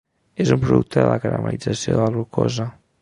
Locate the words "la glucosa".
2.07-2.67